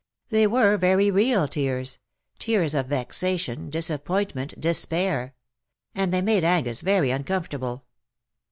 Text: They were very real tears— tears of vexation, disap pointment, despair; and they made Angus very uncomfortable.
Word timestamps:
They 0.31 0.47
were 0.47 0.77
very 0.79 1.11
real 1.11 1.47
tears— 1.47 1.99
tears 2.39 2.73
of 2.73 2.87
vexation, 2.87 3.69
disap 3.69 4.03
pointment, 4.03 4.59
despair; 4.59 5.35
and 5.93 6.11
they 6.11 6.23
made 6.23 6.43
Angus 6.43 6.81
very 6.81 7.11
uncomfortable. 7.11 7.85